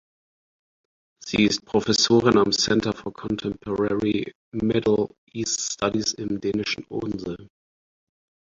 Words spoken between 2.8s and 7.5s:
for Contemporary Middle East Studies im dänischen Odense.